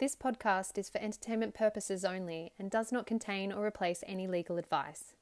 [0.00, 4.56] This podcast is for entertainment purposes only and does not contain or replace any legal
[4.56, 5.12] advice.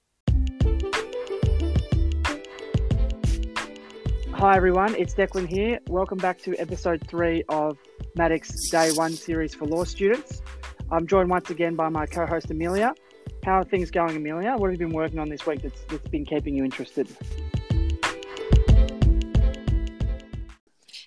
[4.34, 5.80] Hi everyone, it's Declan here.
[5.88, 7.76] Welcome back to episode three of
[8.16, 10.42] Maddocks Day One series for law students.
[10.92, 12.94] I'm joined once again by my co-host Amelia.
[13.44, 14.54] How are things going, Amelia?
[14.54, 17.08] What have you been working on this week that's, that's been keeping you interested?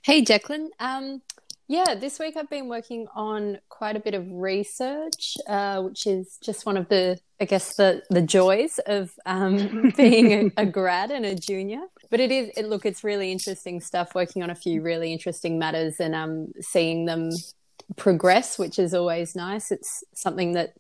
[0.04, 0.68] Hey, Declan.
[0.82, 1.22] Um,
[1.72, 6.38] yeah, this week I've been working on quite a bit of research, uh, which is
[6.44, 11.12] just one of the, I guess, the the joys of um, being a, a, grad
[11.12, 11.84] and a junior.
[12.10, 14.14] But it is, it, look, it's really interesting stuff.
[14.14, 17.30] Working on a few really interesting matters and um, seeing them
[17.96, 19.72] progress, which is always nice.
[19.72, 20.74] It's something that.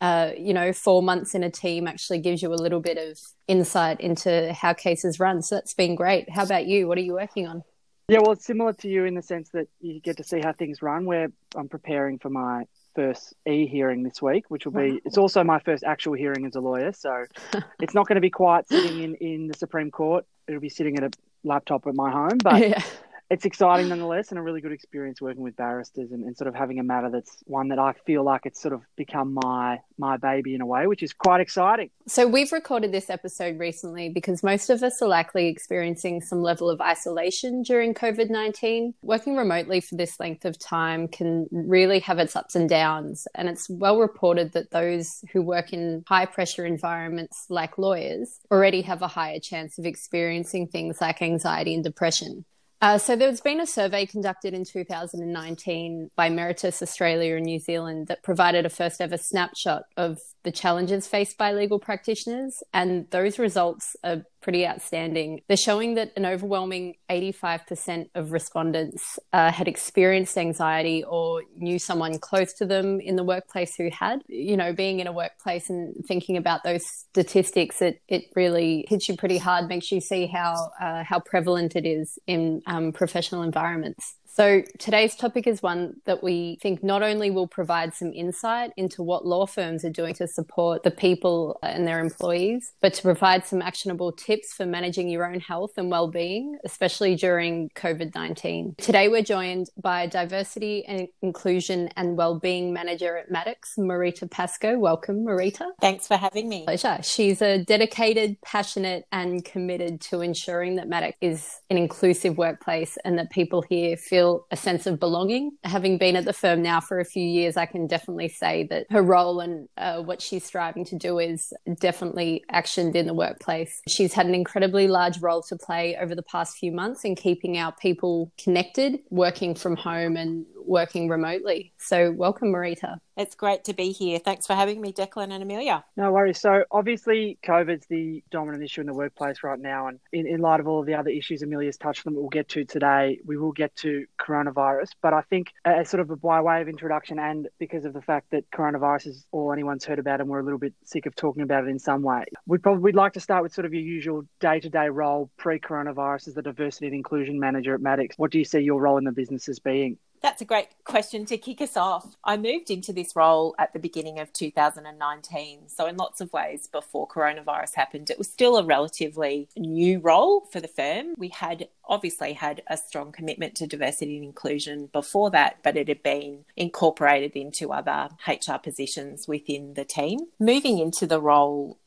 [0.00, 3.18] Uh, you know, four months in a team actually gives you a little bit of
[3.48, 5.42] insight into how cases run.
[5.42, 6.30] So that's been great.
[6.30, 6.86] How about you?
[6.86, 7.64] What are you working on?
[8.08, 10.52] Yeah, well, it's similar to you in the sense that you get to see how
[10.52, 11.04] things run.
[11.04, 14.92] Where I'm preparing for my first e hearing this week, which will be.
[14.92, 14.98] Wow.
[15.04, 17.26] It's also my first actual hearing as a lawyer, so
[17.80, 20.24] it's not going to be quite sitting in in the Supreme Court.
[20.46, 21.10] It'll be sitting at a
[21.44, 22.82] laptop at my home, but yeah
[23.30, 26.54] it's exciting nonetheless and a really good experience working with barristers and, and, sort of
[26.54, 30.16] having a matter that's one that I feel like it's sort of become my my
[30.16, 31.90] baby in a way, which is quite exciting.
[32.06, 36.70] So we've recorded this episode recently because most of us are likely experiencing some level
[36.70, 38.94] of isolation during COVID-19.
[39.02, 43.26] Working remotely for this length of time can really have its ups and downs.
[43.34, 48.82] And it's well reported that those who work in high pressure environments like lawyers already
[48.82, 52.44] have a higher chance of experiencing things like anxiety and depression.
[52.80, 58.06] Uh, so there's been a survey conducted in 2019 by Meritus Australia and New Zealand
[58.06, 60.18] that provided a first ever snapshot of
[60.48, 65.42] the challenges faced by legal practitioners, and those results are pretty outstanding.
[65.46, 72.18] They're showing that an overwhelming 85% of respondents uh, had experienced anxiety or knew someone
[72.18, 74.22] close to them in the workplace who had.
[74.26, 79.06] You know, being in a workplace and thinking about those statistics, it, it really hits
[79.06, 83.42] you pretty hard, makes you see how, uh, how prevalent it is in um, professional
[83.42, 84.14] environments.
[84.30, 89.02] So, today's topic is one that we think not only will provide some insight into
[89.02, 93.46] what law firms are doing to support the people and their employees, but to provide
[93.46, 98.76] some actionable tips for managing your own health and well-being, especially during COVID-19.
[98.76, 104.78] Today, we're joined by diversity and inclusion and well-being manager at Maddocks, Marita Pasco.
[104.78, 105.70] Welcome, Marita.
[105.80, 106.64] Thanks for having me.
[106.64, 106.98] Pleasure.
[107.02, 113.18] She's a dedicated, passionate, and committed to ensuring that Maddocks is an inclusive workplace and
[113.18, 115.52] that people here feel feel a sense of belonging.
[115.62, 118.86] Having been at the firm now for a few years, I can definitely say that
[118.90, 123.80] her role and uh, what she's striving to do is definitely actioned in the workplace.
[123.86, 127.58] She's had an incredibly large role to play over the past few months in keeping
[127.58, 131.72] our people connected, working from home and working remotely.
[131.78, 132.98] So, welcome, Marita.
[133.16, 134.20] It's great to be here.
[134.20, 135.84] Thanks for having me, Declan and Amelia.
[135.96, 136.40] No worries.
[136.40, 139.88] So, obviously, COVID's the dominant issue in the workplace right now.
[139.88, 142.28] And in, in light of all of the other issues Amelia's touched on that we'll
[142.28, 144.90] get to today, we will get to coronavirus.
[145.02, 148.02] But I think, as sort of a by way of introduction, and because of the
[148.02, 151.16] fact that coronavirus is all anyone's heard about, and we're a little bit sick of
[151.16, 153.74] talking about it in some way, we'd probably we'd like to start with sort of
[153.74, 157.80] your usual day to day role pre coronavirus as the diversity and inclusion manager at
[157.80, 158.14] Maddocks.
[158.16, 159.98] What do you see your role in the business as being?
[160.20, 162.16] That's a great question to kick us off.
[162.24, 165.68] I moved into this role at the beginning of 2019.
[165.68, 170.40] So, in lots of ways, before coronavirus happened, it was still a relatively new role
[170.52, 171.14] for the firm.
[171.16, 175.88] We had obviously had a strong commitment to diversity and inclusion before that, but it
[175.88, 180.18] had been incorporated into other HR positions within the team.
[180.38, 181.78] Moving into the role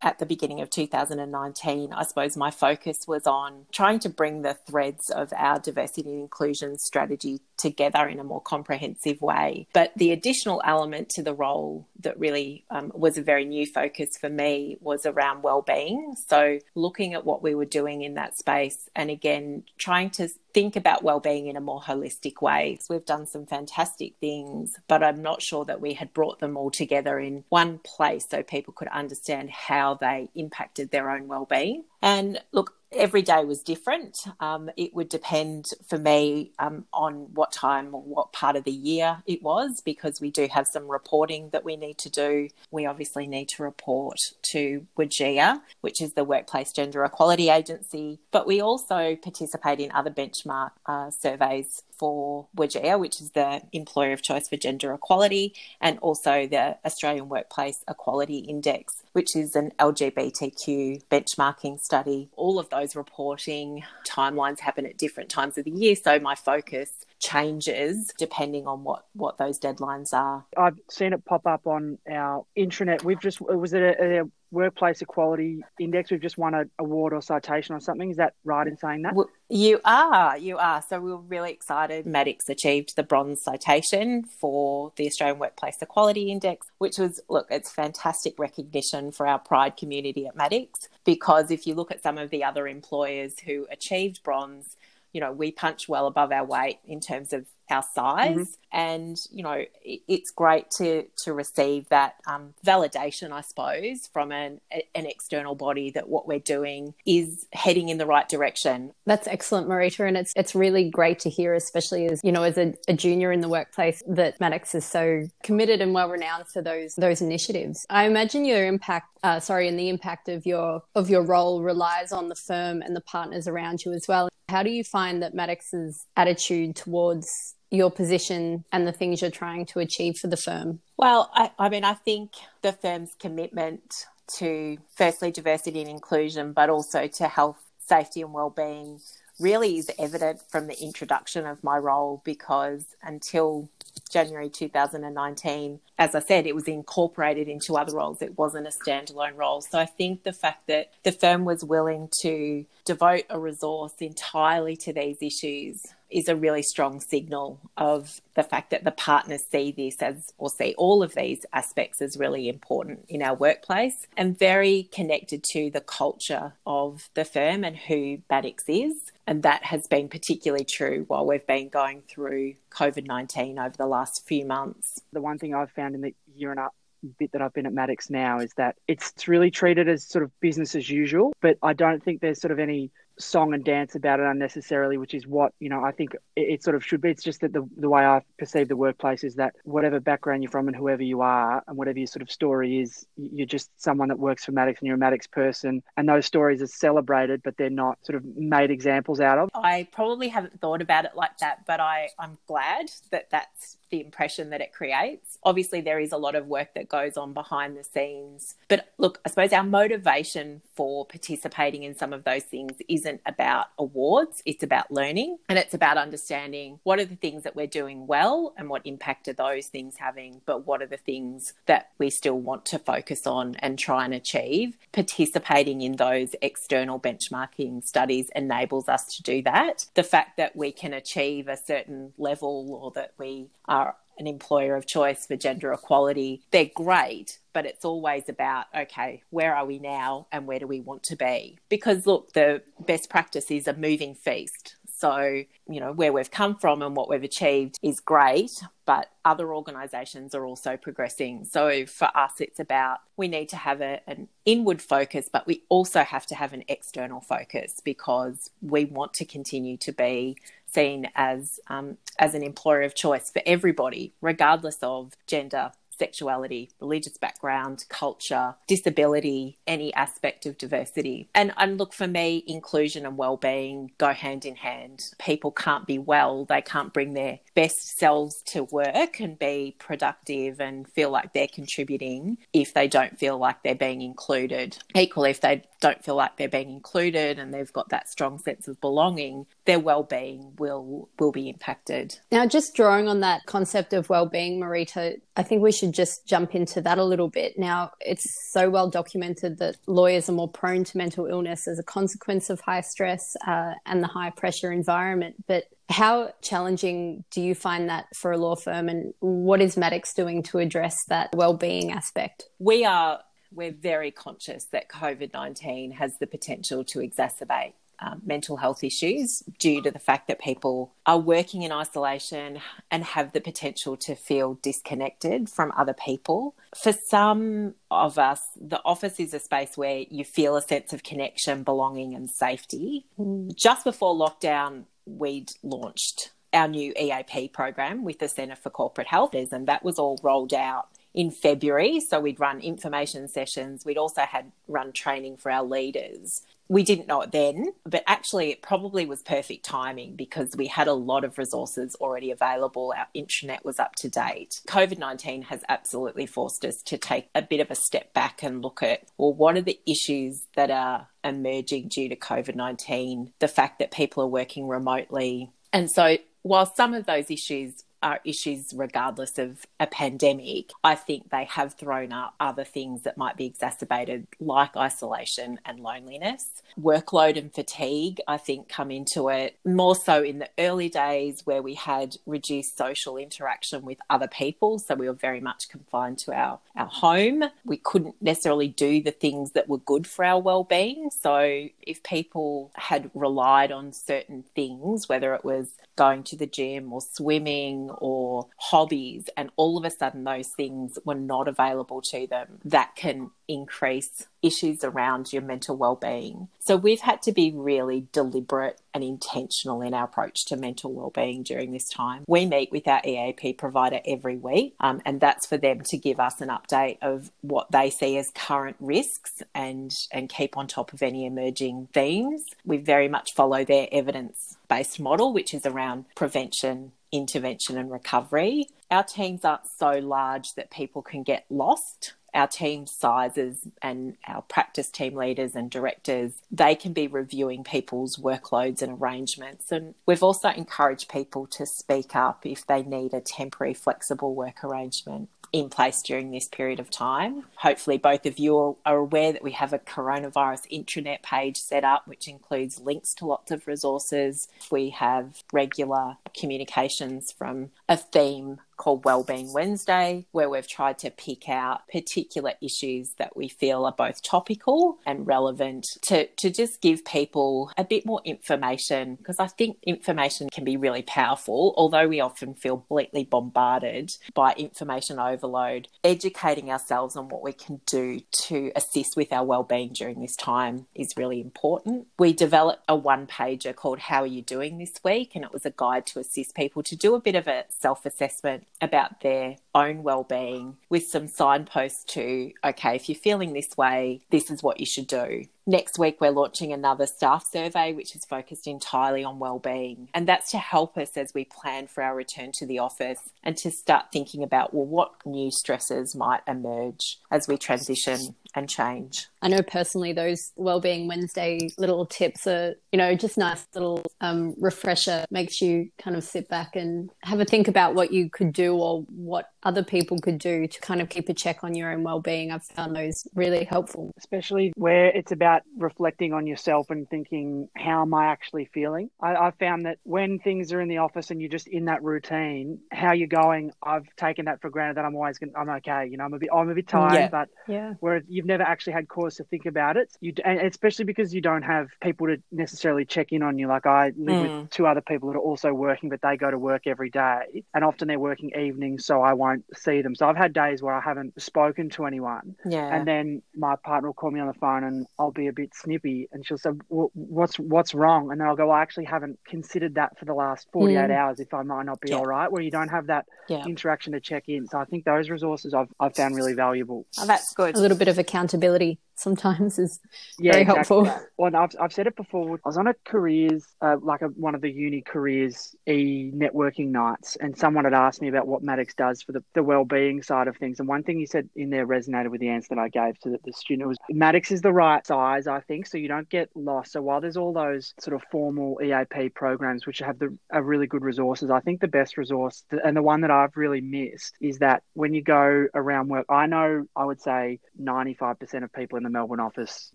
[0.00, 4.54] at the beginning of 2019, I suppose my focus was on trying to bring the
[4.54, 9.66] threads of our diversity and inclusion strategy together in a more comprehensive way.
[9.72, 14.16] But the additional element to the role that really um, was a very new focus
[14.16, 16.14] for me was around well-being.
[16.26, 20.76] So looking at what we were doing in that space, and again trying to think
[20.76, 22.78] about well-being in a more holistic way.
[22.88, 26.70] We've done some fantastic things, but I'm not sure that we had brought them all
[26.70, 31.84] together in one place so people could understand how they impacted their own well-being.
[32.00, 34.16] And look, every day was different.
[34.40, 38.72] Um, it would depend for me um, on what time or what part of the
[38.72, 42.48] year it was because we do have some reporting that we need to do.
[42.70, 44.18] We obviously need to report
[44.52, 50.10] to WGEA, which is the Workplace Gender Equality Agency, but we also participate in other
[50.10, 55.98] benchmark uh, surveys for WGEA, which is the employer of choice for gender equality, and
[55.98, 62.28] also the Australian Workplace Equality Index, which is an LGBTQ benchmarking study.
[62.36, 65.94] All of those reporting timelines happen at different times of the year.
[65.96, 70.44] So my focus changes depending on what what those deadlines are.
[70.56, 73.04] I've seen it pop up on our intranet.
[73.04, 76.10] We've just was it a, a workplace equality index?
[76.10, 78.10] We've just won an award or citation or something.
[78.10, 79.14] Is that right in saying that?
[79.14, 80.82] Well, you are, you are.
[80.88, 82.06] So we are really excited.
[82.06, 87.70] Maddocks achieved the bronze citation for the Australian Workplace Equality Index, which was look, it's
[87.70, 92.30] fantastic recognition for our pride community at Maddocks because if you look at some of
[92.30, 94.76] the other employers who achieved bronze
[95.12, 98.36] you know, we punch well above our weight in terms of our size.
[98.36, 98.42] Mm-hmm.
[98.70, 104.30] And, you know, it, it's great to, to receive that um, validation, I suppose, from
[104.30, 108.92] an, an external body that what we're doing is heading in the right direction.
[109.06, 110.06] That's excellent, Marita.
[110.06, 113.32] And it's, it's really great to hear, especially as, you know, as a, a junior
[113.32, 117.86] in the workplace, that Maddocks is so committed and well renowned for those, those initiatives.
[117.88, 122.12] I imagine your impact, uh, sorry, and the impact of your, of your role relies
[122.12, 124.28] on the firm and the partners around you as well.
[124.50, 129.66] How do you find that Maddocks's attitude towards your position and the things you're trying
[129.66, 130.80] to achieve for the firm?
[130.96, 132.32] Well, I, I mean, I think
[132.62, 134.06] the firm's commitment
[134.38, 139.00] to firstly diversity and inclusion, but also to health, safety, and well-being
[139.40, 143.68] really is evident from the introduction of my role because until
[144.10, 148.22] January 2019, as I said, it was incorporated into other roles.
[148.22, 149.60] It wasn't a standalone role.
[149.60, 154.76] So I think the fact that the firm was willing to devote a resource entirely
[154.78, 159.72] to these issues is a really strong signal of the fact that the partners see
[159.72, 164.38] this as, or see all of these aspects as really important in our workplace and
[164.38, 169.12] very connected to the culture of the firm and who Maddocks is.
[169.26, 173.86] And that has been particularly true while we've been going through COVID 19 over the
[173.86, 175.00] last few months.
[175.12, 176.70] The one thing I've found in the year and a
[177.18, 180.30] bit that I've been at Maddocks now is that it's really treated as sort of
[180.40, 184.20] business as usual, but I don't think there's sort of any song and dance about
[184.20, 187.10] it unnecessarily, which is what you know I think it, it, sort of should be.
[187.10, 190.50] It's just that the the way I perceive the workplace is that whatever background you're
[190.50, 194.08] from and whoever you are and whatever your sort of story is, you're just someone
[194.08, 197.56] that works for Maddocks and you're a Maddocks person, and those stories are celebrated, but
[197.56, 199.50] they're not sort of made examples out of.
[199.54, 204.00] I probably haven't thought about it like that, but I I'm glad that that's the
[204.00, 205.38] impression that it creates.
[205.42, 208.54] Obviously, there is a lot of work that goes on behind the scenes.
[208.68, 213.66] But look, I suppose our motivation for participating in some of those things isn't about
[213.78, 218.06] awards, it's about learning and it's about understanding what are the things that we're doing
[218.06, 222.10] well and what impact are those things having, but what are the things that we
[222.10, 224.76] still want to focus on and try and achieve.
[224.92, 229.86] Participating in those external benchmarking studies enables us to do that.
[229.94, 233.77] The fact that we can achieve a certain level or that we are
[234.18, 239.54] an employer of choice for gender equality, they're great, but it's always about, okay, where
[239.54, 241.58] are we now and where do we want to be?
[241.68, 244.76] Because look, the best practice is a moving feast.
[244.98, 249.54] So, you know, where we've come from and what we've achieved is great, but other
[249.54, 251.44] organisations are also progressing.
[251.44, 255.62] So for us, it's about we need to have a, an inward focus, but we
[255.68, 261.08] also have to have an external focus because we want to continue to be seen
[261.14, 267.84] as um, as an employer of choice for everybody, regardless of gender, sexuality, religious background,
[267.88, 271.28] culture, disability, any aspect of diversity.
[271.34, 275.10] And, and look, for me, inclusion and well-being go hand in hand.
[275.18, 280.60] People can't be well, they can't bring their best selves to work and be productive
[280.60, 284.78] and feel like they're contributing if they don't feel like they're being included.
[284.94, 288.68] Equally, if they don't feel like they're being included and they've got that strong sense
[288.68, 292.18] of belonging, their well-being will will be impacted.
[292.32, 296.54] Now, just drawing on that concept of well-being, Marita, I think we should just jump
[296.54, 297.58] into that a little bit.
[297.58, 301.82] Now, it's so well documented that lawyers are more prone to mental illness as a
[301.82, 305.44] consequence of high stress uh, and the high pressure environment.
[305.46, 310.14] But how challenging do you find that for a law firm, and what is Maddocks
[310.14, 312.44] doing to address that well-being aspect?
[312.58, 313.20] We are
[313.52, 319.42] we're very conscious that COVID 19 has the potential to exacerbate um, mental health issues
[319.58, 324.14] due to the fact that people are working in isolation and have the potential to
[324.14, 326.54] feel disconnected from other people.
[326.76, 331.02] For some of us, the office is a space where you feel a sense of
[331.02, 333.06] connection, belonging, and safety.
[333.18, 333.54] Mm.
[333.54, 339.34] Just before lockdown, we'd launched our new EAP program with the Centre for Corporate Health,
[339.34, 342.00] and that was all rolled out in February.
[342.00, 343.84] So we'd run information sessions.
[343.84, 346.42] We'd also had run training for our leaders.
[346.68, 350.86] We didn't know it then, but actually, it probably was perfect timing because we had
[350.86, 352.92] a lot of resources already available.
[352.96, 354.60] Our intranet was up to date.
[354.68, 358.62] COVID 19 has absolutely forced us to take a bit of a step back and
[358.62, 363.32] look at well, what are the issues that are emerging due to COVID 19?
[363.38, 368.20] The fact that people are working remotely, and so while some of those issues are
[368.24, 373.36] issues regardless of a pandemic, I think they have thrown up other things that might
[373.36, 376.62] be exacerbated, like isolation and loneliness.
[376.80, 381.62] Workload and fatigue, I think, come into it more so in the early days where
[381.62, 384.78] we had reduced social interaction with other people.
[384.78, 387.44] So we were very much confined to our, our home.
[387.64, 391.10] We couldn't necessarily do the things that were good for our well-being.
[391.10, 396.92] So if people had relied on certain things, whether it was going to the gym
[396.92, 402.26] or swimming or hobbies, and all of a sudden those things were not available to
[402.26, 406.48] them, that can increase issues around your mental well-being.
[406.60, 411.42] So we've had to be really deliberate and intentional in our approach to mental well-being
[411.42, 412.24] during this time.
[412.28, 416.20] We meet with our EAP provider every week, um, and that's for them to give
[416.20, 420.92] us an update of what they see as current risks and and keep on top
[420.92, 422.44] of any emerging themes.
[422.64, 428.68] We very much follow their evidence-based model, which is around prevention, intervention, and recovery.
[428.90, 434.42] Our teams aren't so large that people can get lost our team sizes and our
[434.42, 439.72] practice team leaders and directors, they can be reviewing people's workloads and arrangements.
[439.72, 444.62] And we've also encouraged people to speak up if they need a temporary flexible work
[444.64, 447.44] arrangement in place during this period of time.
[447.56, 452.06] Hopefully, both of you are aware that we have a coronavirus intranet page set up,
[452.06, 454.48] which includes links to lots of resources.
[454.70, 461.48] We have regular communications from a theme called Wellbeing Wednesday, where we've tried to pick
[461.48, 467.04] out particular issues that we feel are both topical and relevant to, to just give
[467.04, 469.16] people a bit more information.
[469.16, 474.54] Because I think information can be really powerful, although we often feel completely bombarded by
[474.54, 475.88] information overload.
[476.04, 480.86] Educating ourselves on what we can do to assist with our wellbeing during this time
[480.94, 482.06] is really important.
[482.18, 485.32] We developed a one pager called How Are You Doing This Week?
[485.34, 488.06] And it was a guide to assist people to do a bit of a self
[488.06, 494.20] assessment about their own well-being with some signposts to okay if you're feeling this way
[494.30, 495.44] this is what you should do.
[495.68, 500.08] Next week, we're launching another staff survey, which is focused entirely on well-being.
[500.14, 503.54] And that's to help us as we plan for our return to the office and
[503.58, 509.28] to start thinking about, well, what new stresses might emerge as we transition and change.
[509.40, 514.54] I know personally those Wellbeing Wednesday little tips are, you know, just nice little um,
[514.58, 518.52] refresher, makes you kind of sit back and have a think about what you could
[518.52, 521.92] do or what other people could do to kind of keep a check on your
[521.92, 522.50] own well-being.
[522.50, 524.12] I've found those really helpful.
[524.18, 529.10] Especially where it's about reflecting on yourself and thinking, how am I actually feeling?
[529.20, 532.02] I, I found that when things are in the office and you're just in that
[532.02, 536.08] routine, how you're going, I've taken that for granted that I'm always going I'm okay.
[536.10, 537.28] You know, I'm a bit, I'm a bit tired, yeah.
[537.28, 537.94] but yeah.
[538.00, 541.40] where you've never actually had cause to think about it, you, and especially because you
[541.40, 543.68] don't have people to necessarily check in on you.
[543.68, 544.60] Like I live mm.
[544.62, 547.62] with two other people that are also working, but they go to work every day
[547.74, 549.04] and often they're working evenings.
[549.04, 550.14] So I won't see them.
[550.14, 552.56] So I've had days where I haven't spoken to anyone.
[552.64, 552.92] Yeah.
[552.92, 555.74] And then my partner will call me on the phone and I'll be a bit
[555.74, 558.32] snippy and she'll say, what's, what's wrong?
[558.32, 561.10] And then I'll go, well, I actually haven't considered that for the last 48 mm.
[561.10, 562.16] hours if I might not be yeah.
[562.16, 563.64] all right, where you don't have that yeah.
[563.64, 564.66] interaction to check in.
[564.66, 567.06] So I think those resources I've, I've found really valuable.
[567.18, 567.76] Oh, that's good.
[567.76, 570.00] A little bit of accountability sometimes is
[570.38, 570.96] yeah, very exactly.
[571.06, 571.28] helpful.
[571.36, 572.58] Well, I've, I've said it before.
[572.64, 576.88] I was on a careers, uh, like a, one of the uni careers e networking
[576.88, 580.48] nights, and someone had asked me about what Maddocks does for the, the well-being side
[580.48, 580.80] of things.
[580.80, 583.30] And one thing he said in there resonated with the answer that I gave to
[583.30, 586.50] the, the student was Maddocks is the right size, I think, so you don't get
[586.54, 586.92] lost.
[586.92, 590.86] So while there's all those sort of formal EAP programs which have the are really
[590.86, 594.58] good resources, I think the best resource and the one that I've really missed is
[594.58, 599.04] that when you go around work, I know I would say 95% of people in
[599.04, 599.92] the Melbourne office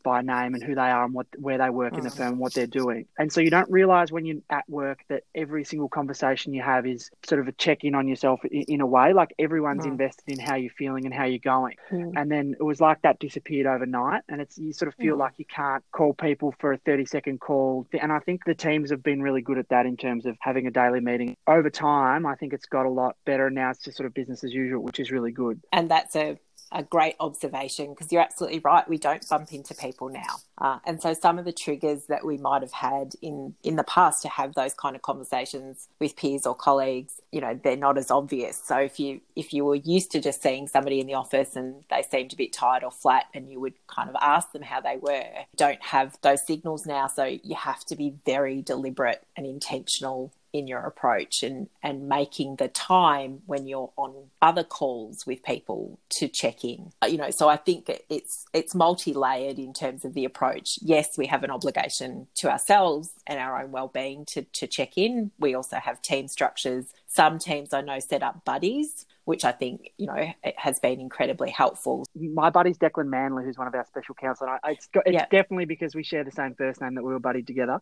[0.03, 1.97] by name and who they are and what where they work oh.
[1.97, 2.17] in the mm.
[2.17, 3.05] firm, what they're doing.
[3.17, 6.85] And so you don't realize when you're at work that every single conversation you have
[6.85, 9.13] is sort of a check in on yourself in, in, a way.
[9.13, 9.89] Like everyone's oh.
[9.89, 11.75] invested in how you're feeling and how you're going.
[11.91, 12.13] Mm.
[12.15, 14.23] And then it was like that disappeared overnight.
[14.29, 15.19] And it's you sort of feel mm.
[15.19, 17.87] like you can't call people for a 30 second call.
[17.99, 20.67] And I think the teams have been really good at that in terms of having
[20.67, 21.35] a daily meeting.
[21.47, 23.49] Over time, I think it's got a lot better.
[23.49, 25.61] Now it's just sort of business as usual, which is really good.
[25.71, 26.37] And that's a
[26.73, 28.87] a great observation because you're absolutely right.
[28.87, 32.37] We don't bump into people now, uh, and so some of the triggers that we
[32.37, 36.45] might have had in in the past to have those kind of conversations with peers
[36.45, 38.61] or colleagues, you know, they're not as obvious.
[38.63, 41.83] So if you if you were used to just seeing somebody in the office and
[41.89, 44.81] they seemed a bit tired or flat, and you would kind of ask them how
[44.81, 45.25] they were,
[45.55, 47.07] don't have those signals now.
[47.07, 52.57] So you have to be very deliberate and intentional in your approach and, and making
[52.57, 56.91] the time when you're on other calls with people to check in.
[57.01, 60.77] Uh, you know, so I think it's it's multi-layered in terms of the approach.
[60.81, 65.31] Yes, we have an obligation to ourselves and our own well-being to, to check in.
[65.39, 66.85] We also have team structures.
[67.07, 71.49] Some teams I know set up buddies which I think you know has been incredibly
[71.49, 72.05] helpful.
[72.13, 74.47] My buddy's Declan Manley, who's one of our special counsel.
[74.47, 75.25] And it's, it's yeah.
[75.31, 77.79] definitely because we share the same first name that we were buddied together.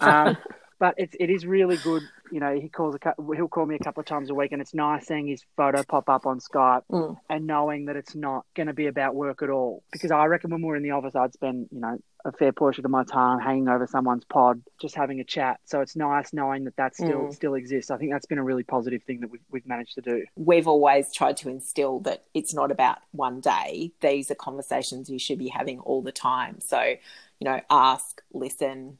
[0.00, 0.36] Um,
[0.80, 2.02] but it's it is really good.
[2.32, 4.62] You know, he calls a he'll call me a couple of times a week, and
[4.62, 7.16] it's nice seeing his photo pop up on Skype mm.
[7.28, 9.84] and knowing that it's not going to be about work at all.
[9.92, 12.84] Because I reckon when we're in the office, I'd spend you know a fair portion
[12.84, 15.60] of my time hanging over someone's pod, just having a chat.
[15.64, 17.34] So it's nice knowing that that still mm.
[17.34, 17.90] still exists.
[17.90, 20.24] I think that's been a really positive thing that we've, we've managed to do.
[20.34, 23.92] We've always tried to instill that it's not about one day.
[24.00, 26.60] These are conversations you should be having all the time.
[26.60, 28.96] So, you know, ask, listen,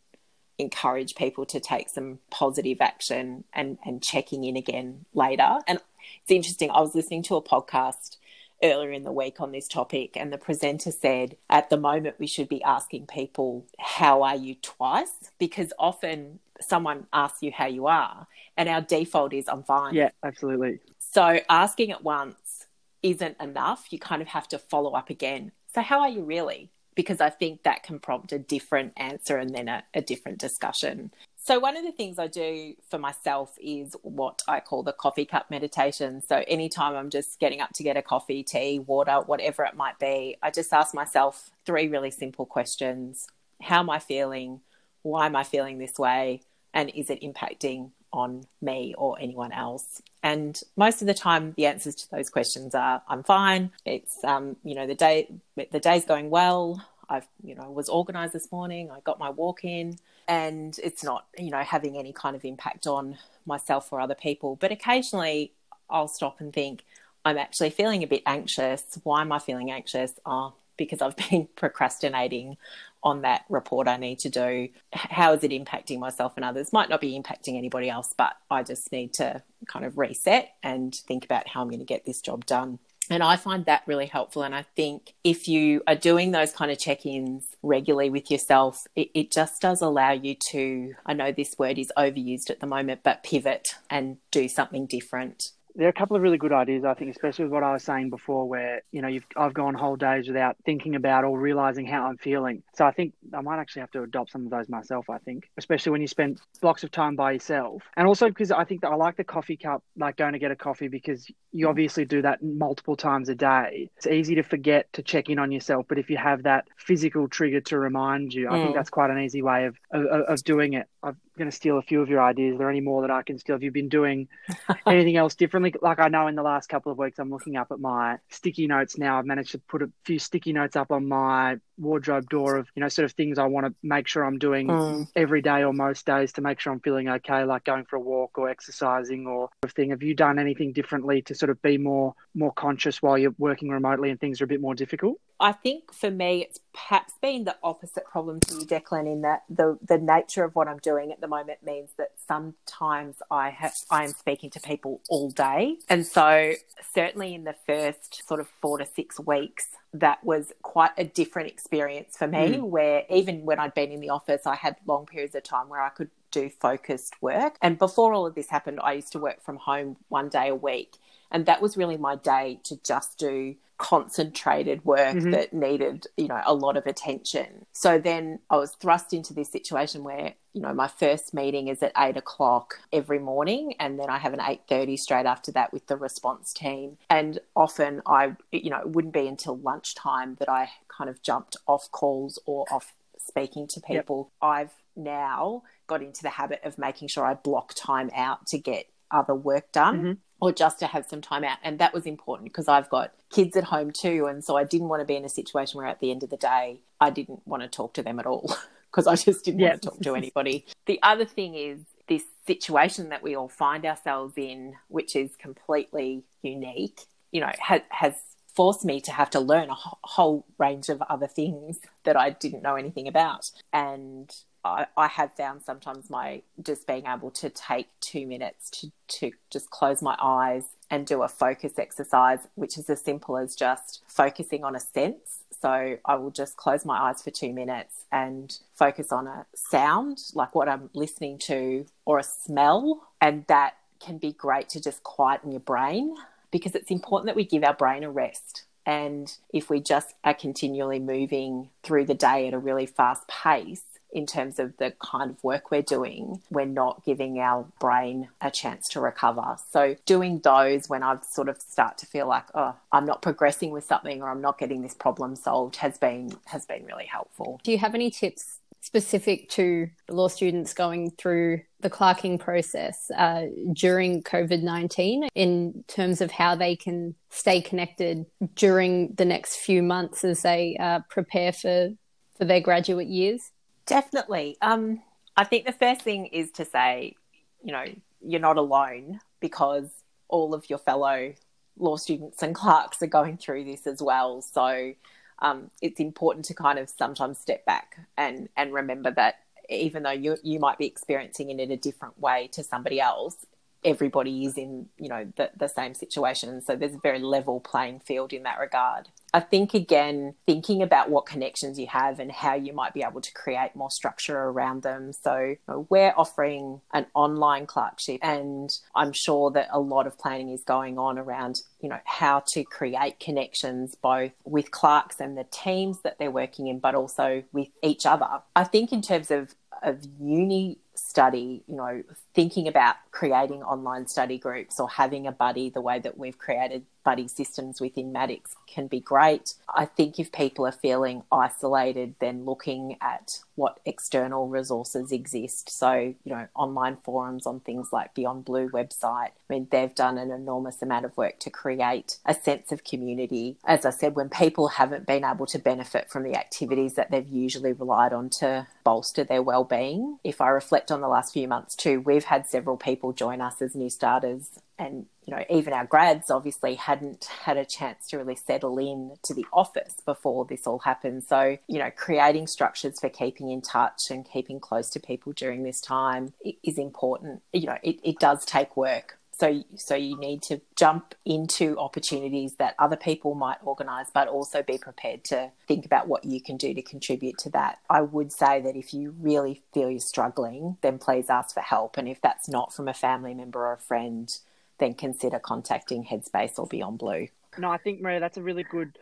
[0.60, 5.58] encourage people to take some positive action and, and checking in again later.
[5.66, 5.80] And
[6.22, 8.16] it's interesting, I was listening to a podcast
[8.62, 12.26] earlier in the week on this topic, and the presenter said, at the moment, we
[12.26, 15.30] should be asking people, How are you twice?
[15.38, 18.26] Because often someone asks you how you are,
[18.56, 19.94] and our default is, I'm fine.
[19.94, 20.80] Yeah, absolutely.
[20.98, 22.66] So asking it once
[23.02, 23.86] isn't enough.
[23.90, 25.52] You kind of have to follow up again.
[25.74, 26.70] So, how are you really?
[27.00, 31.10] Because I think that can prompt a different answer and then a, a different discussion.
[31.36, 35.24] So, one of the things I do for myself is what I call the coffee
[35.24, 36.20] cup meditation.
[36.20, 39.98] So, anytime I'm just getting up to get a coffee, tea, water, whatever it might
[39.98, 43.26] be, I just ask myself three really simple questions
[43.62, 44.60] How am I feeling?
[45.02, 46.42] Why am I feeling this way?
[46.74, 50.02] And is it impacting on me or anyone else?
[50.22, 53.70] And most of the time, the answers to those questions are I'm fine.
[53.84, 56.84] It's, um, you know, the day, the day's going well.
[57.08, 58.90] I've, you know, was organized this morning.
[58.90, 59.98] I got my walk in
[60.28, 64.56] and it's not, you know, having any kind of impact on myself or other people.
[64.56, 65.52] But occasionally
[65.88, 66.84] I'll stop and think,
[67.24, 68.98] I'm actually feeling a bit anxious.
[69.02, 70.12] Why am I feeling anxious?
[70.24, 72.56] Oh, because I've been procrastinating
[73.02, 74.68] on that report I need to do.
[74.92, 76.72] How is it impacting myself and others?
[76.72, 80.94] Might not be impacting anybody else, but I just need to kind of reset and
[80.94, 82.78] think about how I'm going to get this job done.
[83.10, 84.42] And I find that really helpful.
[84.42, 88.86] And I think if you are doing those kind of check ins regularly with yourself,
[88.94, 92.66] it, it, just does allow you to, I know this word is overused at the
[92.66, 96.84] moment, but pivot and do something different there are a couple of really good ideas,
[96.84, 99.74] I think, especially with what I was saying before, where you know you've I've gone
[99.74, 102.62] whole days without thinking about or realizing how I'm feeling.
[102.74, 105.08] So I think I might actually have to adopt some of those myself.
[105.10, 108.64] I think, especially when you spend blocks of time by yourself, and also because I
[108.64, 111.68] think that I like the coffee cup, like going to get a coffee, because you
[111.68, 113.90] obviously do that multiple times a day.
[113.96, 117.28] It's easy to forget to check in on yourself, but if you have that physical
[117.28, 118.74] trigger to remind you, I think mm.
[118.74, 120.86] that's quite an easy way of of, of doing it.
[121.02, 122.54] I'm going to steal a few of your ideas.
[122.54, 123.54] Are there any more that I can steal?
[123.54, 124.28] Have you been doing
[124.86, 125.74] anything else differently?
[125.80, 128.66] Like I know in the last couple of weeks, I'm looking up at my sticky
[128.66, 129.18] notes now.
[129.18, 132.80] I've managed to put a few sticky notes up on my wardrobe door of you
[132.80, 135.08] know sort of things I want to make sure I'm doing mm.
[135.16, 138.00] every day or most days to make sure I'm feeling okay, like going for a
[138.00, 139.90] walk or exercising or thing.
[139.90, 143.70] Have you done anything differently to sort of be more more conscious while you're working
[143.70, 145.18] remotely and things are a bit more difficult?
[145.40, 149.44] I think for me, it's perhaps been the opposite problem to you, Declan, in that
[149.48, 153.72] the the nature of what I'm doing at the moment means that sometimes I have
[153.90, 156.52] I am speaking to people all day, and so
[156.94, 161.48] certainly in the first sort of four to six weeks, that was quite a different
[161.48, 162.56] experience for me.
[162.56, 162.62] Mm.
[162.62, 165.80] Where even when I'd been in the office, I had long periods of time where
[165.80, 167.56] I could do focused work.
[167.62, 170.54] And before all of this happened, I used to work from home one day a
[170.54, 170.96] week.
[171.30, 175.30] And that was really my day to just do concentrated work mm-hmm.
[175.30, 177.64] that needed, you know, a lot of attention.
[177.72, 181.82] So then I was thrust into this situation where, you know, my first meeting is
[181.82, 185.72] at eight o'clock every morning, and then I have an eight thirty straight after that
[185.72, 186.98] with the response team.
[187.08, 191.56] And often I, you know, it wouldn't be until lunchtime that I kind of jumped
[191.66, 194.30] off calls or off speaking to people.
[194.42, 194.50] Yep.
[194.50, 198.86] I've now got into the habit of making sure I block time out to get
[199.10, 199.96] other work done.
[199.96, 201.58] Mm-hmm or just to have some time out.
[201.62, 204.26] And that was important because I've got kids at home too.
[204.26, 206.30] And so I didn't want to be in a situation where at the end of
[206.30, 208.54] the day, I didn't want to talk to them at all
[208.90, 210.66] because I just didn't want to talk to anybody.
[210.86, 216.24] the other thing is this situation that we all find ourselves in, which is completely
[216.42, 218.14] unique, you know, ha- has
[218.54, 222.62] forced me to have to learn a whole range of other things that I didn't
[222.62, 223.50] know anything about.
[223.72, 228.92] And I, I have found sometimes my just being able to take two minutes to,
[229.08, 233.54] to just close my eyes, and do a focus exercise, which is as simple as
[233.54, 235.44] just focusing on a sense.
[235.62, 240.18] So I will just close my eyes for two minutes and focus on a sound,
[240.34, 243.06] like what I'm listening to, or a smell.
[243.20, 246.16] And that can be great to just quieten your brain
[246.50, 248.64] because it's important that we give our brain a rest.
[248.86, 253.84] And if we just are continually moving through the day at a really fast pace,
[254.12, 258.50] in terms of the kind of work we're doing, we're not giving our brain a
[258.50, 259.56] chance to recover.
[259.70, 263.70] So doing those when I've sort of start to feel like, oh, I'm not progressing
[263.70, 267.60] with something or I'm not getting this problem solved has been has been really helpful.
[267.62, 273.44] Do you have any tips specific to law students going through the clerking process uh,
[273.72, 279.82] during COVID 19 in terms of how they can stay connected during the next few
[279.82, 281.90] months as they uh, prepare for,
[282.36, 283.50] for their graduate years?
[283.86, 284.56] Definitely.
[284.62, 285.02] Um,
[285.36, 287.16] I think the first thing is to say,
[287.62, 287.84] you know,
[288.20, 289.88] you're not alone because
[290.28, 291.34] all of your fellow
[291.78, 294.42] law students and clerks are going through this as well.
[294.42, 294.92] So
[295.40, 299.36] um, it's important to kind of sometimes step back and and remember that
[299.68, 303.46] even though you you might be experiencing it in a different way to somebody else,
[303.84, 306.60] everybody is in you know the, the same situation.
[306.60, 309.08] So there's a very level playing field in that regard.
[309.32, 313.20] I think again, thinking about what connections you have and how you might be able
[313.20, 315.12] to create more structure around them.
[315.12, 315.56] So,
[315.88, 320.98] we're offering an online clerkship, and I'm sure that a lot of planning is going
[320.98, 326.18] on around, you know, how to create connections both with clerks and the teams that
[326.18, 328.26] they're working in, but also with each other.
[328.56, 332.02] I think in terms of of uni study, you know,
[332.34, 336.84] thinking about creating online study groups or having a buddy the way that we've created
[337.02, 339.54] buddy systems within Maddocks can be great.
[339.74, 345.70] I think if people are feeling isolated, then looking at what external resources exist.
[345.70, 349.30] So, you know, online forums on things like Beyond Blue website.
[349.30, 353.56] I mean, they've done an enormous amount of work to create a sense of community.
[353.64, 357.26] As I said, when people haven't been able to benefit from the activities that they've
[357.26, 360.18] usually relied on to bolster their well-being.
[360.24, 363.60] If I reflect on the last few months too, we've had several people join us
[363.62, 368.16] as new starters and you know even our grads obviously hadn't had a chance to
[368.16, 371.22] really settle in to the office before this all happened.
[371.22, 375.62] So you know creating structures for keeping in touch and keeping close to people during
[375.62, 376.32] this time
[376.64, 377.42] is important.
[377.52, 382.54] You know it, it does take work so so you need to jump into opportunities
[382.56, 386.56] that other people might organize but also be prepared to think about what you can
[386.56, 390.76] do to contribute to that i would say that if you really feel you're struggling
[390.82, 393.78] then please ask for help and if that's not from a family member or a
[393.78, 394.38] friend
[394.80, 397.28] then consider contacting Headspace or Beyond Blue.
[397.58, 398.98] No, I think, Maria, that's a really good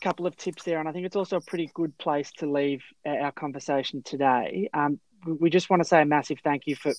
[0.00, 0.78] couple of tips there.
[0.78, 4.68] And I think it's also a pretty good place to leave our conversation today.
[4.72, 6.92] Um, we just want to say a massive thank you for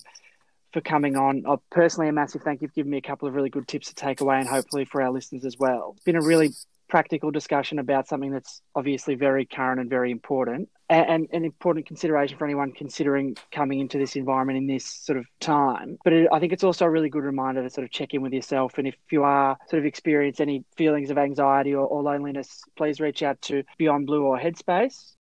[0.73, 1.43] for coming on.
[1.45, 3.87] Uh, personally, a massive thank you for giving me a couple of really good tips
[3.87, 5.93] to take away and hopefully for our listeners as well.
[5.95, 6.51] It's been a really
[6.87, 12.37] practical discussion about something that's obviously very current and very important and an important consideration
[12.37, 15.97] for anyone considering coming into this environment in this sort of time.
[16.03, 18.21] But it, I think it's also a really good reminder to sort of check in
[18.21, 18.77] with yourself.
[18.77, 23.01] And if you are sort of experience any feelings of anxiety or, or loneliness, please
[23.01, 25.15] reach out to Beyond Blue or Headspace.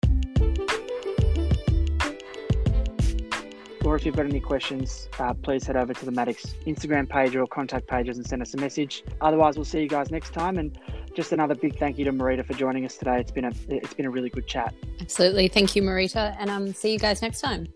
[3.85, 7.35] Or if you've got any questions, uh, please head over to the Maddocks Instagram page
[7.35, 9.03] or contact pages and send us a message.
[9.21, 10.57] Otherwise, we'll see you guys next time.
[10.57, 10.77] And
[11.13, 13.19] just another big thank you to Marita for joining us today.
[13.19, 14.73] It's been a it's been a really good chat.
[14.99, 17.67] Absolutely, thank you, Marita, and um, see you guys next time.